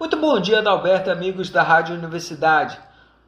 [0.00, 2.78] Muito bom dia, Adalberto, amigos da Rádio Universidade.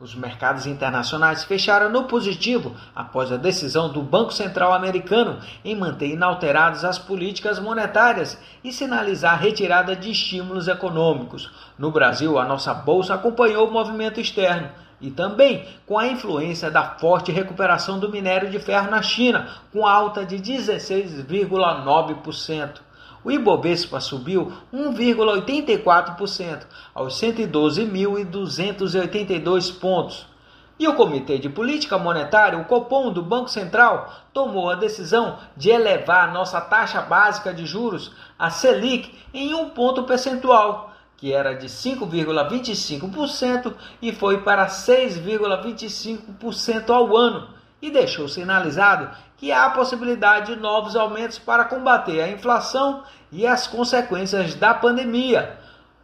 [0.00, 6.08] Os mercados internacionais fecharam no positivo após a decisão do Banco Central americano em manter
[6.08, 11.52] inalteradas as políticas monetárias e sinalizar a retirada de estímulos econômicos.
[11.78, 16.96] No Brasil, a nossa bolsa acompanhou o movimento externo e também com a influência da
[16.98, 22.80] forte recuperação do minério de ferro na China, com alta de 16,9%
[23.24, 30.26] o Ibovespa subiu 1,84% aos 112.282 pontos.
[30.78, 35.70] E o Comitê de Política Monetária, o Copom do Banco Central, tomou a decisão de
[35.70, 41.54] elevar a nossa taxa básica de juros, a Selic, em um ponto percentual, que era
[41.54, 50.54] de 5,25% e foi para 6,25% ao ano e deixou sinalizado que há a possibilidade
[50.54, 55.58] de novos aumentos para combater a inflação e as consequências da pandemia,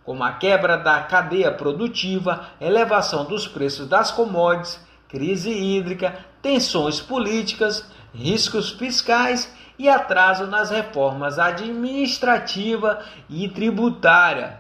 [0.04, 7.88] como a quebra da cadeia produtiva, elevação dos preços das commodities, crise hídrica, tensões políticas,
[8.12, 13.00] riscos fiscais e atraso nas reformas administrativa
[13.30, 14.58] e tributária.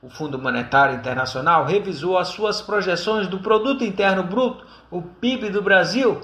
[0.00, 5.60] O Fundo Monetário Internacional revisou as suas projeções do Produto Interno Bruto, o PIB do
[5.60, 6.20] Brasil,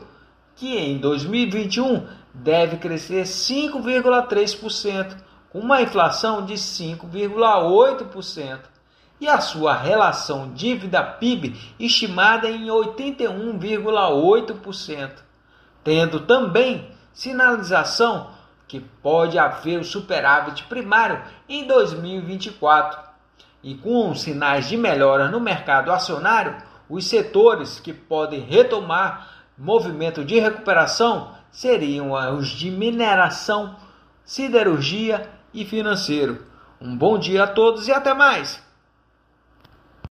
[0.56, 5.16] que em 2021 deve crescer 5,3%,
[5.50, 8.61] com uma inflação de 5,8%,
[9.20, 15.11] e a sua relação dívida-PIB estimada em 81,8%,
[15.83, 18.30] tendo também sinalização
[18.66, 22.98] que pode haver o superávit primário em 2024.
[23.62, 26.56] E com sinais de melhora no mercado acionário,
[26.89, 33.77] os setores que podem retomar movimento de recuperação seriam os de mineração,
[34.24, 36.46] siderurgia e financeiro.
[36.80, 38.63] Um bom dia a todos e até mais!